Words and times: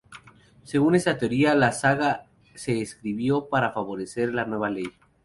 Según 0.63 0.95
esta 0.95 1.15
teoría, 1.19 1.53
la 1.53 1.71
saga 1.71 2.25
se 2.55 2.81
escribió 2.81 3.49
para 3.49 3.71
favorecer 3.71 4.33
la 4.33 4.45
nueva 4.45 4.71
ley. 4.71 4.89